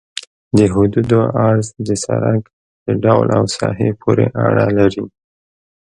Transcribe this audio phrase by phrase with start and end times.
[0.57, 2.41] د حدودو عرض د سرک
[2.85, 5.05] د ډول او ساحې پورې اړه لري